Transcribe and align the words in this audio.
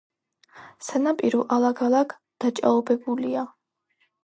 სანაპირო 0.85 1.43
ალაგ-ალაგ 1.57 2.17
დაჭაობებულია. 2.45 3.47